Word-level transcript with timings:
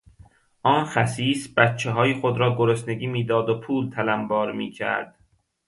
آن 0.63 0.85
خسیس 0.85 1.53
بچههای 1.57 2.13
خود 2.13 2.37
را 2.39 2.57
گرسنگی 2.57 3.07
میداد 3.07 3.49
و 3.49 3.59
پول 3.59 3.89
تلنبار 3.95 4.51
می 4.51 4.71
کرد. 4.71 5.19